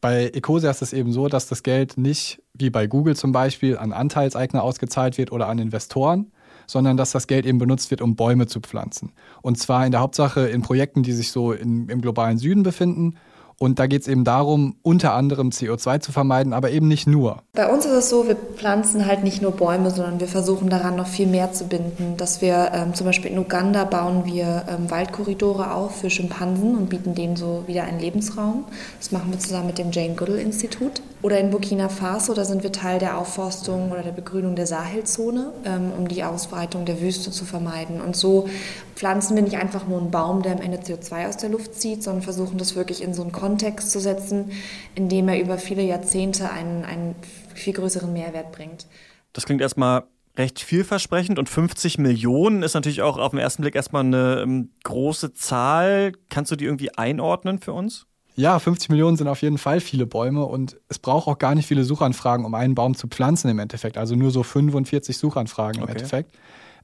Bei 0.00 0.24
Ecosia 0.24 0.70
ist 0.70 0.82
es 0.82 0.92
eben 0.92 1.12
so, 1.12 1.28
dass 1.28 1.46
das 1.46 1.62
Geld 1.62 1.96
nicht 1.96 2.42
wie 2.54 2.70
bei 2.70 2.88
Google 2.88 3.14
zum 3.14 3.30
Beispiel 3.30 3.78
an 3.78 3.92
Anteilseigner 3.92 4.64
ausgezahlt 4.64 5.18
wird 5.18 5.30
oder 5.30 5.48
an 5.48 5.58
Investoren, 5.58 6.32
sondern 6.68 6.96
dass 6.96 7.10
das 7.10 7.26
Geld 7.26 7.46
eben 7.46 7.58
benutzt 7.58 7.90
wird, 7.90 8.00
um 8.00 8.14
Bäume 8.14 8.46
zu 8.46 8.60
pflanzen. 8.60 9.10
Und 9.42 9.58
zwar 9.58 9.84
in 9.84 9.90
der 9.90 10.00
Hauptsache 10.00 10.48
in 10.48 10.62
Projekten, 10.62 11.02
die 11.02 11.12
sich 11.12 11.32
so 11.32 11.52
in, 11.52 11.88
im 11.88 12.00
globalen 12.00 12.38
Süden 12.38 12.62
befinden 12.62 13.16
und 13.60 13.80
da 13.80 13.88
geht 13.88 14.02
es 14.02 14.08
eben 14.08 14.22
darum, 14.22 14.76
unter 14.82 15.14
anderem 15.14 15.48
CO2 15.48 15.98
zu 15.98 16.12
vermeiden, 16.12 16.52
aber 16.52 16.70
eben 16.70 16.86
nicht 16.86 17.08
nur. 17.08 17.42
Bei 17.54 17.68
uns 17.68 17.84
ist 17.84 17.92
es 17.92 18.08
so, 18.08 18.28
wir 18.28 18.36
pflanzen 18.36 19.06
halt 19.06 19.24
nicht 19.24 19.42
nur 19.42 19.50
Bäume, 19.50 19.90
sondern 19.90 20.20
wir 20.20 20.28
versuchen 20.28 20.70
daran 20.70 20.94
noch 20.94 21.08
viel 21.08 21.26
mehr 21.26 21.52
zu 21.52 21.64
binden. 21.64 22.16
Dass 22.16 22.40
wir 22.40 22.70
ähm, 22.72 22.94
zum 22.94 23.06
Beispiel 23.06 23.32
in 23.32 23.38
Uganda 23.38 23.84
bauen 23.84 24.24
wir 24.24 24.64
ähm, 24.68 24.88
Waldkorridore 24.90 25.72
auf 25.72 25.96
für 25.96 26.08
Schimpansen 26.08 26.76
und 26.76 26.88
bieten 26.88 27.16
denen 27.16 27.34
so 27.34 27.64
wieder 27.66 27.82
einen 27.82 27.98
Lebensraum. 27.98 28.64
Das 29.00 29.10
machen 29.10 29.32
wir 29.32 29.40
zusammen 29.40 29.66
mit 29.66 29.78
dem 29.78 29.90
Jane 29.90 30.14
Goodall 30.14 30.38
Institut. 30.38 31.02
Oder 31.20 31.40
in 31.40 31.50
Burkina 31.50 31.88
Faso, 31.88 32.34
da 32.34 32.44
sind 32.44 32.62
wir 32.62 32.70
Teil 32.70 33.00
der 33.00 33.18
Aufforstung 33.18 33.90
oder 33.90 34.02
der 34.02 34.12
Begrünung 34.12 34.54
der 34.54 34.68
Sahelzone, 34.68 35.52
ähm, 35.64 35.90
um 35.98 36.06
die 36.06 36.22
Ausbreitung 36.22 36.84
der 36.84 37.00
Wüste 37.00 37.32
zu 37.32 37.44
vermeiden. 37.44 38.00
Und 38.00 38.14
so 38.14 38.48
pflanzen 38.94 39.34
wir 39.34 39.42
nicht 39.42 39.56
einfach 39.56 39.88
nur 39.88 39.98
einen 39.98 40.12
Baum, 40.12 40.42
der 40.42 40.52
am 40.52 40.60
Ende 40.60 40.78
CO2 40.78 41.28
aus 41.28 41.36
der 41.36 41.50
Luft 41.50 41.74
zieht, 41.74 42.04
sondern 42.04 42.22
versuchen 42.22 42.56
das 42.56 42.76
wirklich 42.76 43.02
in 43.02 43.14
so 43.14 43.22
einen 43.22 43.32
Kontext 43.32 43.47
zu 43.56 44.00
setzen, 44.00 44.52
in 44.94 45.08
dem 45.08 45.28
er 45.28 45.40
über 45.40 45.58
viele 45.58 45.82
Jahrzehnte 45.82 46.50
einen, 46.50 46.84
einen 46.84 47.14
viel 47.54 47.72
größeren 47.72 48.12
Mehrwert 48.12 48.52
bringt. 48.52 48.86
Das 49.32 49.46
klingt 49.46 49.60
erstmal 49.60 50.04
recht 50.36 50.60
vielversprechend 50.60 51.38
und 51.38 51.48
50 51.48 51.98
Millionen 51.98 52.62
ist 52.62 52.74
natürlich 52.74 53.02
auch 53.02 53.18
auf 53.18 53.30
den 53.30 53.40
ersten 53.40 53.62
Blick 53.62 53.74
erstmal 53.74 54.04
eine 54.04 54.40
ähm, 54.42 54.70
große 54.84 55.32
Zahl. 55.32 56.12
Kannst 56.28 56.52
du 56.52 56.56
die 56.56 56.64
irgendwie 56.64 56.94
einordnen 56.96 57.58
für 57.58 57.72
uns? 57.72 58.06
Ja, 58.36 58.58
50 58.60 58.90
Millionen 58.90 59.16
sind 59.16 59.26
auf 59.26 59.42
jeden 59.42 59.58
Fall 59.58 59.80
viele 59.80 60.06
Bäume 60.06 60.44
und 60.44 60.76
es 60.88 61.00
braucht 61.00 61.26
auch 61.26 61.38
gar 61.38 61.56
nicht 61.56 61.66
viele 61.66 61.82
Suchanfragen, 61.82 62.46
um 62.46 62.54
einen 62.54 62.76
Baum 62.76 62.94
zu 62.94 63.08
pflanzen 63.08 63.50
im 63.50 63.58
Endeffekt. 63.58 63.98
Also 63.98 64.14
nur 64.14 64.30
so 64.30 64.44
45 64.44 65.18
Suchanfragen 65.18 65.78
im 65.78 65.82
okay. 65.84 65.92
Endeffekt. 65.92 66.36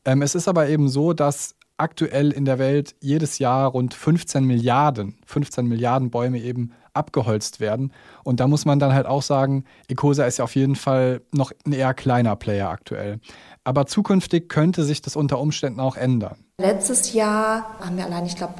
Ähm, 0.04 0.22
es 0.22 0.34
ist 0.34 0.48
aber 0.48 0.68
eben 0.68 0.88
so, 0.88 1.12
dass 1.12 1.54
aktuell 1.76 2.30
in 2.30 2.44
der 2.44 2.58
Welt 2.58 2.94
jedes 3.00 3.38
Jahr 3.38 3.68
rund 3.68 3.94
15 3.94 4.44
Milliarden, 4.44 5.16
15 5.26 5.66
Milliarden 5.66 6.10
Bäume 6.10 6.38
eben 6.40 6.72
abgeholzt 6.92 7.60
werden. 7.60 7.92
Und 8.22 8.40
da 8.40 8.46
muss 8.46 8.64
man 8.64 8.78
dann 8.78 8.94
halt 8.94 9.06
auch 9.06 9.22
sagen, 9.22 9.64
Ecosa 9.88 10.24
ist 10.24 10.38
ja 10.38 10.44
auf 10.44 10.54
jeden 10.54 10.76
Fall 10.76 11.20
noch 11.32 11.52
ein 11.66 11.72
eher 11.72 11.92
kleiner 11.94 12.36
Player 12.36 12.68
aktuell. 12.68 13.18
Aber 13.64 13.86
zukünftig 13.86 14.48
könnte 14.48 14.84
sich 14.84 15.02
das 15.02 15.16
unter 15.16 15.40
Umständen 15.40 15.80
auch 15.80 15.96
ändern. 15.96 16.36
Letztes 16.58 17.12
Jahr 17.12 17.78
haben 17.80 17.96
wir 17.96 18.04
allein, 18.04 18.26
ich 18.26 18.36
glaube, 18.36 18.54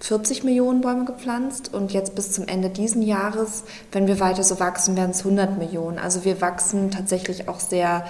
40 0.00 0.44
Millionen 0.44 0.80
Bäume 0.80 1.04
gepflanzt 1.04 1.72
und 1.72 1.92
jetzt 1.92 2.14
bis 2.14 2.32
zum 2.32 2.48
Ende 2.48 2.70
diesen 2.70 3.02
Jahres, 3.02 3.64
wenn 3.92 4.06
wir 4.06 4.18
weiter 4.18 4.42
so 4.42 4.58
wachsen, 4.58 4.96
werden 4.96 5.10
es 5.10 5.20
100 5.20 5.58
Millionen. 5.58 5.98
Also 5.98 6.24
wir 6.24 6.40
wachsen 6.40 6.90
tatsächlich 6.90 7.48
auch 7.48 7.60
sehr 7.60 8.06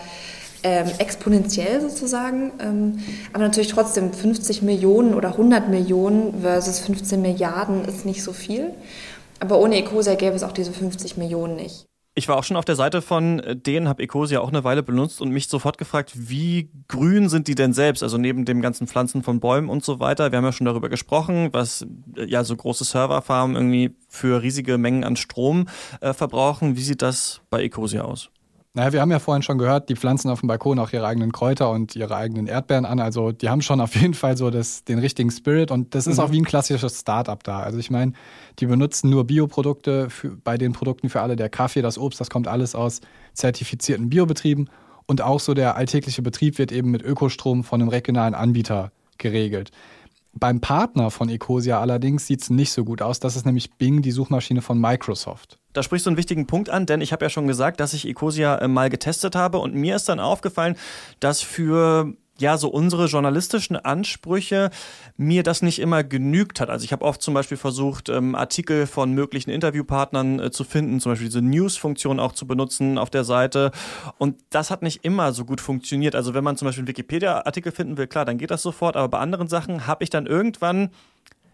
ähm, 0.63 0.89
exponentiell 0.99 1.81
sozusagen, 1.81 2.53
ähm, 2.61 2.99
aber 3.33 3.45
natürlich 3.45 3.73
trotzdem 3.73 4.13
50 4.13 4.63
Millionen 4.63 5.15
oder 5.15 5.31
100 5.31 5.69
Millionen 5.69 6.43
versus 6.43 6.81
15 6.81 7.21
Milliarden 7.21 7.85
ist 7.85 8.05
nicht 8.05 8.23
so 8.23 8.33
viel. 8.33 8.73
Aber 9.41 9.59
ohne 9.59 9.77
Ecosia 9.77 10.15
gäbe 10.15 10.37
es 10.37 10.43
auch 10.43 10.53
diese 10.53 10.73
50 10.73 11.17
Millionen 11.17 11.57
nicht. 11.57 11.87
Ich 12.15 12.29
war 12.29 12.37
auch 12.37 12.45
schon 12.45 12.57
auf 12.57 12.65
der 12.65 12.75
Seite 12.75 13.03
von 13.03 13.41
denen, 13.65 13.89
habe 13.89 14.03
Ecosia 14.03 14.41
auch 14.41 14.49
eine 14.49 14.65
Weile 14.65 14.83
benutzt 14.83 15.23
und 15.23 15.31
mich 15.31 15.49
sofort 15.49 15.79
gefragt, 15.79 16.13
wie 16.15 16.69
grün 16.89 17.29
sind 17.29 17.47
die 17.47 17.55
denn 17.55 17.73
selbst? 17.73 18.03
Also 18.03 18.19
neben 18.19 18.45
dem 18.45 18.61
ganzen 18.61 18.89
Pflanzen 18.89 19.23
von 19.23 19.39
Bäumen 19.39 19.71
und 19.71 19.85
so 19.85 20.01
weiter. 20.01 20.33
Wir 20.33 20.39
haben 20.39 20.45
ja 20.45 20.53
schon 20.53 20.67
darüber 20.67 20.89
gesprochen, 20.89 21.51
was 21.53 21.87
ja 22.17 22.43
so 22.43 22.57
große 22.57 22.85
Serverfarmen 22.85 23.55
irgendwie 23.55 23.95
für 24.09 24.43
riesige 24.43 24.77
Mengen 24.77 25.05
an 25.05 25.17
Strom 25.17 25.69
äh, 26.01 26.13
verbrauchen. 26.13 26.77
Wie 26.77 26.83
sieht 26.83 27.01
das 27.01 27.43
bei 27.49 27.63
Ecosia 27.63 28.03
aus? 28.03 28.31
Naja, 28.73 28.93
wir 28.93 29.01
haben 29.01 29.11
ja 29.11 29.19
vorhin 29.19 29.43
schon 29.43 29.59
gehört, 29.59 29.89
die 29.89 29.97
pflanzen 29.97 30.31
auf 30.31 30.41
dem 30.41 30.47
Balkon 30.47 30.79
auch 30.79 30.93
ihre 30.93 31.05
eigenen 31.05 31.33
Kräuter 31.33 31.71
und 31.71 31.97
ihre 31.97 32.15
eigenen 32.15 32.47
Erdbeeren 32.47 32.85
an. 32.85 33.01
Also 33.01 33.33
die 33.33 33.49
haben 33.49 33.63
schon 33.63 33.81
auf 33.81 33.97
jeden 33.97 34.15
Fall 34.15 34.37
so 34.37 34.49
das, 34.51 34.85
den 34.85 35.01
richtigen 35.01 35.33
Spirit 35.33 35.73
und 35.73 35.97
das 35.97 36.07
ist 36.07 36.19
mhm. 36.19 36.25
auch 36.25 36.31
wie 36.31 36.41
ein 36.41 36.45
klassisches 36.45 37.01
Startup 37.01 37.43
da. 37.43 37.61
Also 37.61 37.79
ich 37.79 37.91
meine, 37.91 38.13
die 38.61 38.67
benutzen 38.67 39.11
nur 39.11 39.25
Bioprodukte 39.25 40.07
bei 40.45 40.57
den 40.57 40.73
Produkten 40.73 41.09
für 41.09 41.21
alle. 41.21 41.35
Der 41.35 41.49
Kaffee, 41.49 41.83
das 41.83 41.99
Obst, 41.99 42.21
das 42.21 42.31
kommt 42.31 42.47
alles 42.47 42.77
aus 42.77 43.01
zertifizierten 43.35 44.09
Biobetrieben. 44.09 44.71
Und 45.07 45.21
auch 45.21 45.41
so 45.41 45.55
der 45.55 45.75
alltägliche 45.75 46.23
Betrieb 46.23 46.59
wird 46.59 46.71
eben 46.71 46.93
mit 46.93 47.03
Ökostrom 47.03 47.65
von 47.65 47.81
einem 47.81 47.89
regionalen 47.89 48.35
Anbieter 48.35 48.93
geregelt. 49.19 49.73
Beim 50.33 50.61
Partner 50.61 51.11
von 51.11 51.29
Ecosia 51.29 51.81
allerdings 51.81 52.29
sieht 52.29 52.43
es 52.43 52.51
nicht 52.51 52.71
so 52.71 52.85
gut 52.85 53.03
aus. 53.03 53.19
Das 53.19 53.35
ist 53.35 53.47
nämlich 53.47 53.73
Bing, 53.73 54.01
die 54.01 54.13
Suchmaschine 54.13 54.63
von 54.63 54.81
Microsoft. 54.81 55.60
Da 55.73 55.83
sprichst 55.83 56.07
du 56.07 56.11
einen 56.11 56.17
wichtigen 56.17 56.47
Punkt 56.47 56.71
an, 56.71 56.87
denn 56.87 57.01
ich 57.01 57.13
habe 57.13 57.25
ja 57.25 57.31
schon 57.31 57.47
gesagt, 57.47 57.81
dass 57.81 57.93
ich 57.93 58.07
Ecosia 58.07 58.57
äh, 58.57 58.69
mal 58.69 58.91
getestet 58.91 59.37
habe 59.37 59.59
und 59.59 59.75
mir 59.75 59.97
ist 59.97 60.09
dann 60.09 60.21
aufgefallen, 60.21 60.77
dass 61.21 61.41
für 61.41 62.15
ja, 62.41 62.57
so 62.57 62.69
unsere 62.69 63.07
journalistischen 63.07 63.77
Ansprüche 63.77 64.71
mir 65.17 65.43
das 65.43 65.63
nicht 65.63 65.79
immer 65.79 66.03
genügt 66.03 66.61
hat. 66.61 66.71
Also 66.71 66.85
ich 66.85 66.93
habe 66.93 67.05
oft 67.05 67.21
zum 67.23 67.35
Beispiel 67.35 67.59
versucht, 67.59 68.09
ähm, 68.09 68.35
Artikel 68.35 68.87
von 68.87 69.13
möglichen 69.13 69.51
Interviewpartnern 69.51 70.41
äh, 70.41 70.51
zu 70.51 70.65
finden, 70.65 71.01
zum 71.01 71.13
Beispiel 71.13 71.29
diese 71.29 71.43
News-Funktion 71.43 72.19
auch 72.19 72.33
zu 72.33 72.47
benutzen 72.47 72.99
auf 72.99 73.11
der 73.11 73.25
Seite. 73.25 73.73
Und 74.19 74.37
das 74.51 74.71
hat 74.71 74.83
nicht 74.83 75.05
immer 75.05 75.33
so 75.33 75.45
gut 75.45 75.61
funktioniert. 75.61 76.15
Also 76.15 76.33
wenn 76.35 76.45
man 76.45 76.57
zum 76.57 76.67
Beispiel 76.67 76.83
einen 76.83 76.89
Wikipedia-Artikel 76.89 77.73
finden 77.73 77.99
will, 77.99 78.07
klar, 78.07 78.25
dann 78.25 78.39
geht 78.39 78.51
das 78.51 78.63
sofort. 78.63 78.97
Aber 78.97 79.09
bei 79.09 79.19
anderen 79.19 79.49
Sachen 79.49 79.87
habe 79.87 80.03
ich 80.03 80.11
dann 80.11 80.27
irgendwann 80.27 80.91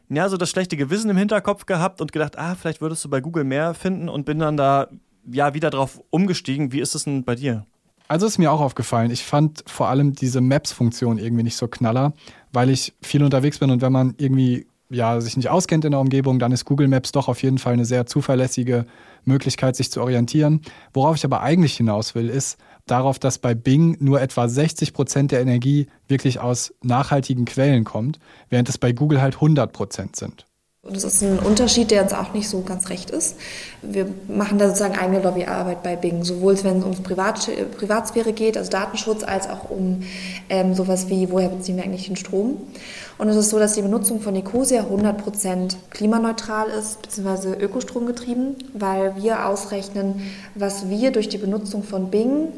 ja, 0.08 0.28
so 0.28 0.36
das 0.36 0.50
schlechte 0.50 0.76
Gewissen 0.76 1.10
im 1.10 1.16
Hinterkopf 1.16 1.66
gehabt 1.66 2.00
und 2.00 2.12
gedacht, 2.12 2.38
ah, 2.38 2.54
vielleicht 2.54 2.80
würdest 2.80 3.04
du 3.04 3.10
bei 3.10 3.20
Google 3.20 3.44
mehr 3.44 3.74
finden 3.74 4.08
und 4.08 4.24
bin 4.24 4.38
dann 4.38 4.56
da 4.56 4.88
ja 5.30 5.54
wieder 5.54 5.70
drauf 5.70 6.00
umgestiegen. 6.10 6.72
Wie 6.72 6.80
ist 6.80 6.94
es 6.94 7.04
denn 7.04 7.24
bei 7.24 7.34
dir? 7.34 7.66
Also 8.08 8.26
ist 8.26 8.38
mir 8.38 8.52
auch 8.52 8.60
aufgefallen, 8.60 9.10
ich 9.10 9.24
fand 9.24 9.64
vor 9.66 9.88
allem 9.88 10.12
diese 10.12 10.40
Maps-Funktion 10.40 11.18
irgendwie 11.18 11.42
nicht 11.42 11.56
so 11.56 11.66
knaller, 11.66 12.12
weil 12.52 12.70
ich 12.70 12.94
viel 13.02 13.24
unterwegs 13.24 13.58
bin 13.58 13.70
und 13.70 13.82
wenn 13.82 13.90
man 13.90 14.14
irgendwie 14.18 14.66
ja, 14.88 15.20
sich 15.20 15.36
nicht 15.36 15.48
auskennt 15.48 15.84
in 15.84 15.90
der 15.90 16.00
Umgebung, 16.00 16.38
dann 16.38 16.52
ist 16.52 16.64
Google 16.64 16.86
Maps 16.86 17.10
doch 17.10 17.26
auf 17.26 17.42
jeden 17.42 17.58
Fall 17.58 17.72
eine 17.72 17.84
sehr 17.84 18.06
zuverlässige 18.06 18.86
Möglichkeit, 19.24 19.74
sich 19.74 19.90
zu 19.90 20.00
orientieren. 20.00 20.60
Worauf 20.92 21.16
ich 21.16 21.24
aber 21.24 21.40
eigentlich 21.40 21.76
hinaus 21.76 22.14
will, 22.14 22.28
ist 22.28 22.58
darauf, 22.86 23.18
dass 23.18 23.38
bei 23.38 23.54
Bing 23.54 23.96
nur 24.00 24.20
etwa 24.20 24.48
60 24.48 24.92
Prozent 24.92 25.32
der 25.32 25.40
Energie 25.40 25.88
wirklich 26.08 26.40
aus 26.40 26.72
nachhaltigen 26.82 27.44
Quellen 27.44 27.84
kommt, 27.84 28.18
während 28.48 28.68
es 28.68 28.78
bei 28.78 28.92
Google 28.92 29.20
halt 29.20 29.34
100 29.34 29.72
Prozent 29.72 30.16
sind. 30.16 30.46
Das 30.88 31.02
ist 31.02 31.22
ein 31.22 31.40
Unterschied, 31.40 31.90
der 31.90 32.04
uns 32.04 32.12
auch 32.12 32.32
nicht 32.32 32.48
so 32.48 32.60
ganz 32.60 32.90
recht 32.90 33.10
ist. 33.10 33.36
Wir 33.82 34.06
machen 34.28 34.58
da 34.58 34.68
sozusagen 34.68 34.96
eigene 34.96 35.20
Lobbyarbeit 35.20 35.82
bei 35.82 35.96
Bing, 35.96 36.22
sowohl 36.22 36.62
wenn 36.62 36.78
es 36.78 36.84
um 36.84 37.02
Privat, 37.02 37.50
Privatsphäre 37.76 38.32
geht, 38.32 38.56
also 38.56 38.70
Datenschutz, 38.70 39.24
als 39.24 39.48
auch 39.48 39.68
um 39.68 40.04
ähm, 40.48 40.74
sowas 40.74 41.08
wie, 41.08 41.28
woher 41.30 41.48
beziehen 41.48 41.76
wir 41.76 41.84
eigentlich 41.84 42.06
den 42.06 42.14
Strom. 42.14 42.58
Und 43.18 43.28
es 43.28 43.36
ist 43.36 43.50
so, 43.50 43.58
dass 43.58 43.72
die 43.72 43.82
Benutzung 43.82 44.20
von 44.20 44.36
Ecosia 44.36 44.84
100% 44.84 45.74
klimaneutral 45.90 46.68
ist, 46.68 47.02
beziehungsweise 47.02 47.54
ökostromgetrieben, 47.54 48.56
weil 48.74 49.16
wir 49.16 49.46
ausrechnen, 49.46 50.20
was 50.54 50.88
wir 50.88 51.10
durch 51.10 51.28
die 51.28 51.38
Benutzung 51.38 51.82
von 51.82 52.10
Bing 52.10 52.48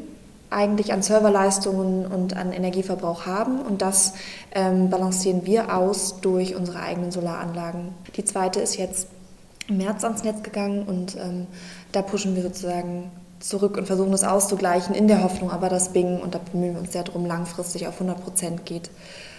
eigentlich 0.49 0.93
an 0.93 1.01
Serverleistungen 1.01 2.05
und 2.05 2.35
an 2.35 2.51
Energieverbrauch 2.51 3.25
haben. 3.25 3.61
Und 3.61 3.81
das 3.81 4.13
ähm, 4.53 4.89
balancieren 4.89 5.45
wir 5.45 5.75
aus 5.75 6.21
durch 6.21 6.55
unsere 6.55 6.79
eigenen 6.79 7.11
Solaranlagen. 7.11 7.89
Die 8.15 8.25
zweite 8.25 8.59
ist 8.59 8.77
jetzt 8.77 9.07
im 9.67 9.77
März 9.77 10.03
ans 10.03 10.23
Netz 10.23 10.41
gegangen 10.43 10.83
und 10.83 11.15
ähm, 11.15 11.47
da 11.91 12.01
pushen 12.01 12.35
wir 12.35 12.43
sozusagen 12.43 13.11
zurück 13.39 13.77
und 13.77 13.85
versuchen 13.85 14.11
das 14.11 14.23
auszugleichen, 14.23 14.95
in 14.95 15.07
der 15.07 15.23
Hoffnung 15.23 15.51
aber, 15.51 15.69
dass 15.69 15.93
Bing, 15.93 16.19
und 16.19 16.35
da 16.35 16.39
bemühen 16.39 16.73
wir 16.73 16.81
uns 16.81 16.91
sehr 16.91 17.03
darum, 17.03 17.25
langfristig 17.25 17.87
auf 17.87 17.93
100 17.93 18.21
Prozent 18.23 18.65
geht. 18.65 18.89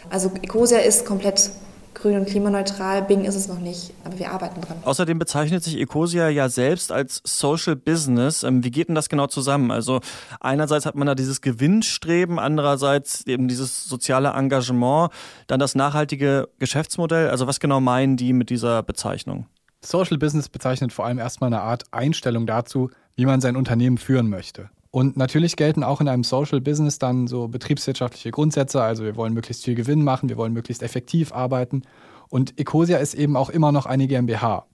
Also 0.09 0.31
Ecosia 0.43 0.79
ist 0.79 1.05
komplett 1.05 1.51
grün 1.95 2.19
und 2.19 2.27
klimaneutral. 2.27 3.03
Bing 3.03 3.25
ist 3.25 3.35
es 3.35 3.49
noch 3.49 3.59
nicht, 3.59 3.93
aber 4.05 4.19
wir 4.19 4.31
arbeiten 4.31 4.61
dran. 4.61 4.79
Außerdem 4.85 5.19
bezeichnet 5.19 5.63
sich 5.63 5.79
Ecosia 5.79 6.29
ja 6.29 6.49
selbst 6.49 6.93
als 6.93 7.21
Social 7.25 7.77
Business. 7.77 8.43
Ähm, 8.43 8.65
wie 8.65 8.71
geht 8.71 8.89
denn 8.89 8.95
das 8.95 9.09
genau 9.09 9.27
zusammen? 9.27 9.71
Also 9.71 10.01
einerseits 10.41 10.87
hat 10.87 10.95
man 10.95 11.07
da 11.07 11.15
dieses 11.15 11.41
Gewinnstreben, 11.41 12.39
andererseits 12.39 13.27
eben 13.27 13.49
dieses 13.49 13.85
soziale 13.85 14.31
Engagement, 14.31 15.11
dann 15.47 15.61
das 15.61 15.75
nachhaltige 15.75 16.49
Geschäftsmodell. 16.59 17.31
Also 17.31 17.47
was 17.47 17.61
genau 17.61 17.81
meinen 17.81 18.17
die 18.17 18.33
mit 18.33 18.51
dieser 18.51 18.83
Bezeichnung? 18.83 19.47
Social 19.83 20.19
Business 20.19 20.49
bezeichnet 20.49 20.93
vor 20.93 21.07
allem 21.07 21.19
erstmal 21.19 21.49
eine 21.49 21.63
Art 21.63 21.85
Einstellung 21.91 22.47
dazu, 22.47 22.91
wie 23.17 23.27
man 23.27 23.41
sein 23.41 23.57
Unternehmen 23.57 23.99
führen 23.99 24.29
möchte. 24.29 24.71
Und 24.91 25.17
natürlich 25.17 25.57
gelten 25.57 25.85
auch 25.85 26.01
in 26.01 26.09
einem 26.09 26.25
Social 26.25 26.61
Business 26.61 26.99
dann 26.99 27.29
so 27.29 27.47
betriebswirtschaftliche 27.47 28.33
Grundsätze. 28.33 28.83
Also 28.83 29.05
wir 29.05 29.17
wollen 29.17 29.35
möglichst 29.35 29.65
viel 29.65 29.77
Gewinn 29.77 30.03
machen, 30.03 30.29
wir 30.29 30.37
wollen 30.37 30.53
möglichst 30.53 30.83
effektiv 30.83 31.33
arbeiten. 31.33 31.83
Und 32.29 32.59
Ecosia 32.59 32.99
ist 32.99 33.15
eben 33.15 33.37
auch 33.37 33.51
immer 33.51 33.71
noch 33.71 33.87
eine 33.87 34.09
GmbH. 34.09 34.67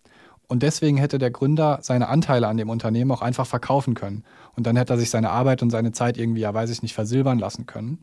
Und 0.49 0.63
deswegen 0.63 0.97
hätte 0.97 1.19
der 1.19 1.31
Gründer 1.31 1.81
seine 1.83 2.09
Anteile 2.09 2.49
an 2.49 2.57
dem 2.57 2.71
Unternehmen 2.71 3.11
auch 3.11 3.21
einfach 3.21 3.47
verkaufen 3.47 3.95
können. 3.95 4.25
Und 4.55 4.67
dann 4.67 4.77
hätte 4.77 4.95
er 4.95 4.99
sich 4.99 5.11
seine 5.11 5.31
Arbeit 5.31 5.63
und 5.63 5.71
seine 5.71 5.93
Zeit 5.93 6.17
irgendwie, 6.17 6.43
ja 6.43 6.55
weiß 6.55 6.71
ich 6.71 6.83
nicht, 6.83 6.95
versilbern 6.95 7.39
lassen 7.39 7.67
können. 7.67 7.99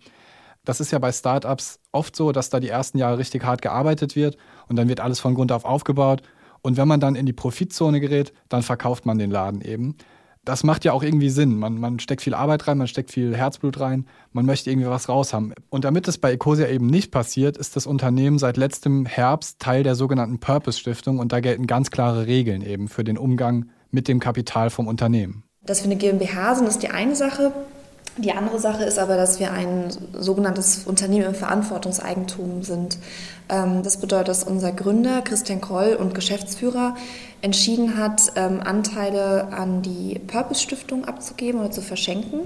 Das 0.65 0.79
ist 0.79 0.91
ja 0.91 0.99
bei 0.99 1.11
Startups 1.11 1.79
oft 1.91 2.15
so, 2.15 2.31
dass 2.31 2.49
da 2.49 2.59
die 2.59 2.69
ersten 2.69 2.97
Jahre 2.97 3.17
richtig 3.17 3.43
hart 3.43 3.61
gearbeitet 3.61 4.15
wird 4.15 4.37
und 4.67 4.75
dann 4.75 4.87
wird 4.87 4.99
alles 4.99 5.19
von 5.19 5.35
Grund 5.35 5.51
auf 5.51 5.65
aufgebaut. 5.65 6.21
Und 6.61 6.77
wenn 6.77 6.87
man 6.87 6.99
dann 6.99 7.15
in 7.15 7.25
die 7.25 7.33
Profitzone 7.33 7.99
gerät, 7.99 8.33
dann 8.49 8.61
verkauft 8.61 9.05
man 9.05 9.17
den 9.17 9.31
Laden 9.31 9.61
eben 9.61 9.97
das 10.45 10.63
macht 10.63 10.83
ja 10.83 10.91
auch 10.91 11.03
irgendwie 11.03 11.29
Sinn. 11.29 11.57
Man, 11.57 11.79
man 11.79 11.99
steckt 11.99 12.21
viel 12.21 12.33
Arbeit 12.33 12.67
rein, 12.67 12.77
man 12.77 12.87
steckt 12.87 13.11
viel 13.11 13.35
Herzblut 13.35 13.79
rein, 13.79 14.05
man 14.31 14.45
möchte 14.45 14.69
irgendwie 14.69 14.89
was 14.89 15.07
raus 15.07 15.33
haben. 15.33 15.53
Und 15.69 15.85
damit 15.85 16.07
es 16.07 16.17
bei 16.17 16.33
Ecosia 16.33 16.67
eben 16.67 16.87
nicht 16.87 17.11
passiert, 17.11 17.57
ist 17.57 17.75
das 17.75 17.87
Unternehmen 17.87 18.37
seit 18.39 18.57
letztem 18.57 19.05
Herbst 19.05 19.59
Teil 19.59 19.83
der 19.83 19.95
sogenannten 19.95 20.39
Purpose 20.39 20.79
Stiftung 20.79 21.19
und 21.19 21.31
da 21.31 21.39
gelten 21.39 21.67
ganz 21.67 21.91
klare 21.91 22.27
Regeln 22.27 22.61
eben 22.61 22.87
für 22.87 23.03
den 23.03 23.17
Umgang 23.17 23.69
mit 23.91 24.07
dem 24.07 24.19
Kapital 24.19 24.69
vom 24.69 24.87
Unternehmen. 24.87 25.43
Dass 25.65 25.83
wir 25.83 25.91
eine 25.91 25.95
GmbH 25.95 26.55
sind, 26.55 26.67
ist 26.67 26.83
die 26.83 26.89
eine 26.89 27.15
Sache. 27.15 27.53
Die 28.17 28.31
andere 28.31 28.59
Sache 28.59 28.83
ist 28.83 28.99
aber, 28.99 29.15
dass 29.15 29.39
wir 29.39 29.51
ein 29.51 29.89
sogenanntes 30.13 30.85
Unternehmen 30.85 31.27
im 31.27 31.33
Verantwortungseigentum 31.33 32.61
sind. 32.61 32.97
Ähm, 33.49 33.81
das 33.81 33.97
bedeutet, 33.97 34.27
dass 34.27 34.43
unser 34.43 34.71
Gründer 34.71 35.21
Christian 35.21 35.61
Kroll 35.61 35.95
und 35.95 36.13
Geschäftsführer 36.13 36.95
entschieden 37.43 37.97
hat, 37.97 38.31
ähm, 38.37 38.61
Anteile 38.63 39.49
an 39.51 39.81
die 39.81 40.17
Purpose 40.27 40.61
Stiftung 40.61 41.03
abzugeben 41.03 41.59
oder 41.59 41.71
zu 41.71 41.81
verschenken. 41.81 42.39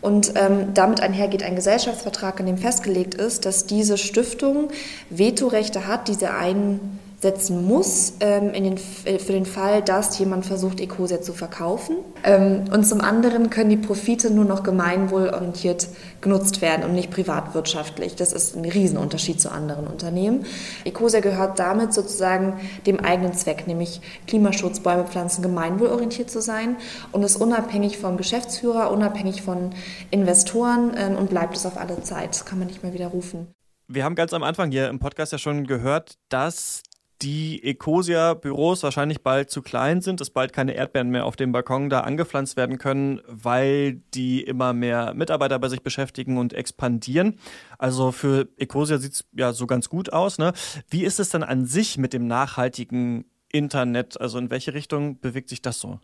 Und 0.00 0.32
ähm, 0.34 0.72
damit 0.72 1.02
einhergeht 1.02 1.42
ein 1.42 1.56
Gesellschaftsvertrag, 1.56 2.40
in 2.40 2.46
dem 2.46 2.56
festgelegt 2.56 3.14
ist, 3.14 3.44
dass 3.44 3.66
diese 3.66 3.98
Stiftung 3.98 4.70
Vetorechte 5.10 5.86
hat, 5.86 6.08
diese 6.08 6.32
einen 6.32 6.99
setzen 7.20 7.66
muss 7.66 8.14
ähm, 8.20 8.52
den, 8.52 8.76
äh, 9.04 9.18
für 9.18 9.32
den 9.32 9.44
Fall, 9.44 9.82
dass 9.82 10.18
jemand 10.18 10.46
versucht, 10.46 10.80
Ecosia 10.80 11.20
zu 11.20 11.34
verkaufen. 11.34 11.96
Ähm, 12.24 12.64
und 12.72 12.84
zum 12.84 13.02
anderen 13.02 13.50
können 13.50 13.68
die 13.68 13.76
Profite 13.76 14.30
nur 14.30 14.46
noch 14.46 14.62
gemeinwohlorientiert 14.62 15.88
genutzt 16.22 16.62
werden 16.62 16.84
und 16.84 16.94
nicht 16.94 17.10
privatwirtschaftlich. 17.10 18.16
Das 18.16 18.32
ist 18.32 18.56
ein 18.56 18.64
Riesenunterschied 18.64 19.40
zu 19.40 19.52
anderen 19.52 19.86
Unternehmen. 19.86 20.46
Ecosia 20.84 21.20
gehört 21.20 21.58
damit 21.58 21.92
sozusagen 21.92 22.58
dem 22.86 23.00
eigenen 23.00 23.34
Zweck, 23.34 23.66
nämlich 23.66 24.00
Klimaschutz, 24.26 24.80
Bäume 24.80 25.04
pflanzen, 25.04 25.42
gemeinwohlorientiert 25.42 26.30
zu 26.30 26.40
sein 26.40 26.76
und 27.12 27.22
ist 27.22 27.36
unabhängig 27.36 27.98
vom 27.98 28.16
Geschäftsführer, 28.16 28.90
unabhängig 28.90 29.42
von 29.42 29.70
Investoren 30.10 30.92
ähm, 30.96 31.16
und 31.16 31.28
bleibt 31.28 31.54
es 31.54 31.66
auf 31.66 31.76
alle 31.76 32.02
Zeit. 32.02 32.30
Das 32.30 32.46
kann 32.46 32.58
man 32.58 32.68
nicht 32.68 32.82
mehr 32.82 32.94
widerrufen. 32.94 33.48
Wir 33.92 34.04
haben 34.04 34.14
ganz 34.14 34.32
am 34.32 34.44
Anfang 34.44 34.70
hier 34.70 34.88
im 34.88 35.00
Podcast 35.00 35.32
ja 35.32 35.38
schon 35.38 35.66
gehört, 35.66 36.14
dass 36.28 36.82
die 37.22 37.62
Ecosia-Büros 37.62 38.82
wahrscheinlich 38.82 39.22
bald 39.22 39.50
zu 39.50 39.62
klein 39.62 40.00
sind, 40.00 40.20
dass 40.20 40.30
bald 40.30 40.52
keine 40.52 40.72
Erdbeeren 40.72 41.10
mehr 41.10 41.26
auf 41.26 41.36
dem 41.36 41.52
Balkon 41.52 41.90
da 41.90 42.00
angepflanzt 42.00 42.56
werden 42.56 42.78
können, 42.78 43.20
weil 43.26 44.00
die 44.14 44.42
immer 44.42 44.72
mehr 44.72 45.12
Mitarbeiter 45.14 45.58
bei 45.58 45.68
sich 45.68 45.82
beschäftigen 45.82 46.38
und 46.38 46.52
expandieren. 46.52 47.38
Also 47.78 48.12
für 48.12 48.48
Ecosia 48.56 48.98
sieht 48.98 49.12
es 49.12 49.24
ja 49.32 49.52
so 49.52 49.66
ganz 49.66 49.88
gut 49.88 50.12
aus. 50.12 50.38
Ne? 50.38 50.52
Wie 50.88 51.04
ist 51.04 51.20
es 51.20 51.28
dann 51.28 51.42
an 51.42 51.66
sich 51.66 51.98
mit 51.98 52.12
dem 52.12 52.26
nachhaltigen 52.26 53.26
Internet? 53.52 54.20
Also 54.20 54.38
in 54.38 54.50
welche 54.50 54.72
Richtung 54.72 55.20
bewegt 55.20 55.50
sich 55.50 55.60
das 55.60 55.78
so? 55.78 56.00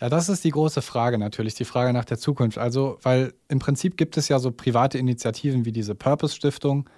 Ja, 0.00 0.08
das 0.08 0.28
ist 0.28 0.42
die 0.42 0.50
große 0.50 0.82
Frage 0.82 1.16
natürlich, 1.16 1.54
die 1.54 1.64
Frage 1.64 1.92
nach 1.92 2.04
der 2.04 2.18
Zukunft. 2.18 2.58
Also, 2.58 2.98
weil 3.02 3.34
im 3.48 3.60
Prinzip 3.60 3.96
gibt 3.96 4.16
es 4.16 4.28
ja 4.28 4.40
so 4.40 4.50
private 4.50 4.98
Initiativen 4.98 5.64
wie 5.64 5.70
diese 5.70 5.94
Purpose 5.94 6.34
Stiftung, 6.34 6.90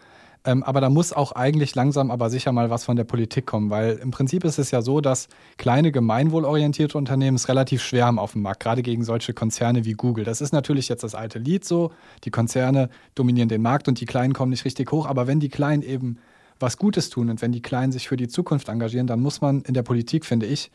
ähm, 0.47 0.63
aber 0.63 0.81
da 0.83 0.91
muss 0.91 1.13
auch 1.13 1.33
eigentlich 1.33 1.75
langsam 1.75 2.11
aber 2.11 2.29
sicher 2.29 2.53
mal 2.53 2.69
was 2.69 2.85
von 2.85 2.97
der 2.97 3.05
Politik 3.05 3.47
kommen, 3.47 3.71
weil 3.71 3.95
im 3.95 4.11
Prinzip 4.11 4.45
ist 4.45 4.59
es 4.59 4.71
ja 4.71 4.83
so, 4.83 5.01
dass 5.01 5.29
kleine 5.57 5.91
gemeinwohlorientierte 5.91 6.99
Unternehmen 6.99 7.37
es 7.37 7.49
relativ 7.49 7.83
schwer 7.83 8.05
haben 8.07 8.19
auf 8.19 8.33
dem 8.33 8.43
Markt, 8.43 8.61
gerade 8.61 8.83
gegen 8.83 9.05
solche 9.05 9.33
Konzerne 9.33 9.87
wie 9.87 9.93
Google. 9.93 10.25
Das 10.25 10.43
ist 10.43 10.53
natürlich 10.53 10.89
jetzt 10.89 11.03
das 11.03 11.15
alte 11.15 11.39
Lied 11.39 11.65
so. 11.65 11.93
Die 12.25 12.31
Konzerne 12.31 12.91
dominieren 13.15 13.49
den 13.49 13.63
Markt 13.63 13.89
und 13.89 14.01
die 14.01 14.05
Kleinen 14.05 14.35
kommen 14.35 14.51
nicht 14.51 14.67
richtig 14.67 14.93
hoch. 14.93 15.07
Aber 15.07 15.27
wenn 15.27 15.41
die 15.41 15.49
Kleinen 15.49 15.83
eben 15.83 16.19
was 16.61 16.77
Gutes 16.77 17.09
tun 17.09 17.31
und 17.31 17.41
wenn 17.41 17.53
die 17.53 17.63
Kleinen 17.63 17.91
sich 17.91 18.09
für 18.09 18.17
die 18.19 18.29
Zukunft 18.29 18.69
engagieren, 18.69 19.07
dann 19.07 19.21
muss 19.21 19.41
man 19.41 19.63
in 19.63 19.73
der 19.73 19.83
Politik, 19.83 20.27
finde 20.27 20.45
ich, 20.45 20.71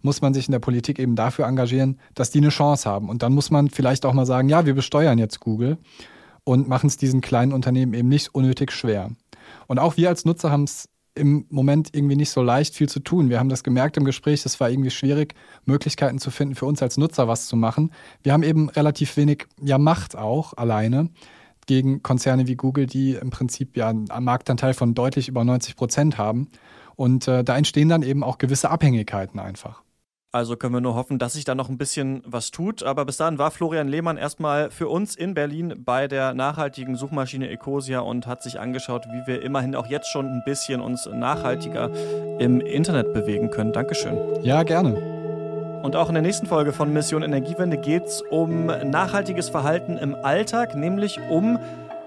muss 0.00 0.22
man 0.22 0.32
sich 0.32 0.46
in 0.46 0.52
der 0.52 0.60
Politik 0.60 1.00
eben 1.00 1.16
dafür 1.16 1.46
engagieren, 1.46 1.98
dass 2.14 2.30
die 2.30 2.38
eine 2.38 2.50
Chance 2.50 2.88
haben. 2.88 3.08
Und 3.08 3.24
dann 3.24 3.32
muss 3.32 3.50
man 3.50 3.68
vielleicht 3.68 4.06
auch 4.06 4.12
mal 4.12 4.26
sagen, 4.26 4.48
ja, 4.48 4.64
wir 4.64 4.74
besteuern 4.74 5.18
jetzt 5.18 5.40
Google 5.40 5.76
und 6.48 6.66
machen 6.66 6.86
es 6.86 6.96
diesen 6.96 7.20
kleinen 7.20 7.52
Unternehmen 7.52 7.92
eben 7.92 8.08
nicht 8.08 8.34
unnötig 8.34 8.72
schwer. 8.72 9.10
Und 9.66 9.78
auch 9.78 9.98
wir 9.98 10.08
als 10.08 10.24
Nutzer 10.24 10.50
haben 10.50 10.64
es 10.64 10.88
im 11.14 11.44
Moment 11.50 11.90
irgendwie 11.92 12.16
nicht 12.16 12.30
so 12.30 12.40
leicht, 12.40 12.74
viel 12.74 12.88
zu 12.88 13.00
tun. 13.00 13.28
Wir 13.28 13.38
haben 13.38 13.50
das 13.50 13.62
gemerkt 13.62 13.98
im 13.98 14.04
Gespräch, 14.06 14.46
es 14.46 14.58
war 14.58 14.70
irgendwie 14.70 14.90
schwierig, 14.90 15.34
Möglichkeiten 15.66 16.18
zu 16.18 16.30
finden, 16.30 16.54
für 16.54 16.64
uns 16.64 16.80
als 16.82 16.96
Nutzer 16.96 17.28
was 17.28 17.48
zu 17.48 17.56
machen. 17.56 17.92
Wir 18.22 18.32
haben 18.32 18.42
eben 18.42 18.70
relativ 18.70 19.18
wenig 19.18 19.46
ja, 19.60 19.76
Macht 19.76 20.16
auch 20.16 20.54
alleine 20.56 21.10
gegen 21.66 22.02
Konzerne 22.02 22.46
wie 22.46 22.56
Google, 22.56 22.86
die 22.86 23.12
im 23.12 23.28
Prinzip 23.28 23.76
ja 23.76 23.90
einen 23.90 24.06
Marktanteil 24.20 24.72
von 24.72 24.94
deutlich 24.94 25.28
über 25.28 25.44
90 25.44 25.76
Prozent 25.76 26.16
haben. 26.16 26.48
Und 26.96 27.28
äh, 27.28 27.44
da 27.44 27.58
entstehen 27.58 27.90
dann 27.90 28.02
eben 28.02 28.24
auch 28.24 28.38
gewisse 28.38 28.70
Abhängigkeiten 28.70 29.38
einfach. 29.38 29.82
Also 30.30 30.56
können 30.56 30.74
wir 30.74 30.82
nur 30.82 30.94
hoffen, 30.94 31.18
dass 31.18 31.32
sich 31.32 31.46
da 31.46 31.54
noch 31.54 31.70
ein 31.70 31.78
bisschen 31.78 32.22
was 32.26 32.50
tut. 32.50 32.82
Aber 32.82 33.06
bis 33.06 33.16
dahin 33.16 33.38
war 33.38 33.50
Florian 33.50 33.88
Lehmann 33.88 34.18
erstmal 34.18 34.70
für 34.70 34.88
uns 34.88 35.16
in 35.16 35.32
Berlin 35.32 35.74
bei 35.78 36.06
der 36.06 36.34
nachhaltigen 36.34 36.96
Suchmaschine 36.96 37.48
Ecosia 37.48 38.00
und 38.00 38.26
hat 38.26 38.42
sich 38.42 38.60
angeschaut, 38.60 39.06
wie 39.06 39.26
wir 39.26 39.40
immerhin 39.40 39.74
auch 39.74 39.86
jetzt 39.86 40.08
schon 40.08 40.26
ein 40.26 40.42
bisschen 40.44 40.82
uns 40.82 41.06
nachhaltiger 41.06 41.90
im 42.38 42.60
Internet 42.60 43.14
bewegen 43.14 43.50
können. 43.50 43.72
Dankeschön. 43.72 44.18
Ja, 44.42 44.64
gerne. 44.64 45.00
Und 45.82 45.96
auch 45.96 46.08
in 46.08 46.14
der 46.14 46.22
nächsten 46.22 46.46
Folge 46.46 46.74
von 46.74 46.92
Mission 46.92 47.22
Energiewende 47.22 47.78
geht 47.78 48.04
es 48.04 48.20
um 48.20 48.66
nachhaltiges 48.66 49.48
Verhalten 49.48 49.96
im 49.96 50.14
Alltag, 50.14 50.74
nämlich 50.74 51.18
um 51.30 51.58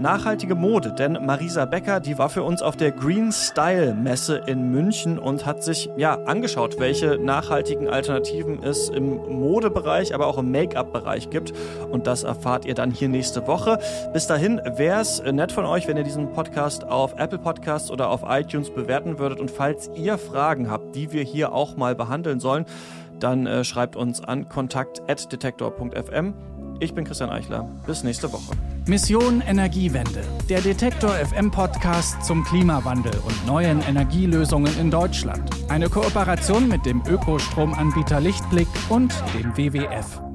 nachhaltige 0.02 0.56
Mode. 0.56 0.94
Denn 0.94 1.14
Marisa 1.14 1.66
Becker, 1.66 2.00
die 2.00 2.18
war 2.18 2.30
für 2.30 2.44
uns 2.44 2.62
auf 2.62 2.76
der 2.76 2.92
Green 2.92 3.32
Style 3.32 3.94
Messe 3.94 4.42
in 4.48 4.72
München 4.72 5.20
und 5.20 5.46
hat 5.46 5.64
sich 5.64 5.90
ja 5.96 6.16
angeschaut, 6.26 6.80
welche 6.80 7.18
nachhaltigen 7.18 7.88
Alternativen 7.88 8.64
es 8.64 8.90
im 8.90 9.16
Modebereich, 9.16 10.14
aber 10.14 10.28
auch 10.28 10.38
im 10.38 10.52
Make-up-Bereich 10.52 11.30
gibt. 11.30 11.54
Und 11.90 12.08
das 12.08 12.24
erfahrt 12.24 12.66
ihr 12.66 12.74
dann 12.74 12.92
hier 12.92 13.10
nächste 13.10 13.48
Woche. 13.48 13.80
Bis 14.14 14.28
dahin 14.28 14.62
wäre 14.76 15.02
es 15.02 15.22
nett 15.24 15.52
von 15.52 15.66
euch, 15.66 15.88
wenn 15.88 15.98
ihr 15.98 16.04
diesen 16.04 16.32
Podcast 16.32 16.86
auf 16.86 17.14
Apple 17.18 17.40
Podcasts 17.40 17.92
oder 17.92 18.10
auf 18.10 18.24
iTunes 18.28 18.70
bewerten 18.70 19.20
würdet. 19.20 19.40
Und 19.40 19.52
falls 19.52 19.90
ihr 19.96 20.18
Fragen 20.18 20.70
habt, 20.70 20.96
die 20.96 21.12
wir 21.12 21.24
hier 21.24 21.54
auch 21.54 21.78
mal 21.78 21.96
behandeln 21.96 22.40
sollen, 22.40 22.66
dann 23.20 23.46
äh, 23.46 23.64
schreibt 23.64 23.96
uns 23.96 24.24
an 24.24 24.50
kontakt.detektor.fm. 24.50 26.61
Ich 26.82 26.96
bin 26.96 27.06
Christian 27.06 27.30
Eichler. 27.30 27.70
Bis 27.86 28.04
nächste 28.04 28.34
Woche. 28.34 28.54
Mission 28.88 29.42
Energiewende. 29.42 30.24
Der 30.50 30.62
Detektor 30.62 31.12
FM 31.12 31.52
Podcast 31.52 32.24
zum 32.26 32.44
Klimawandel 32.44 33.14
und 33.24 33.46
neuen 33.46 33.84
Energielösungen 33.84 34.76
in 34.80 34.90
Deutschland. 34.90 35.48
Eine 35.70 35.90
Kooperation 35.90 36.68
mit 36.68 36.84
dem 36.88 37.04
Ökostromanbieter 37.08 38.20
Lichtblick 38.20 38.68
und 38.90 39.14
dem 39.36 39.56
WWF. 39.56 40.31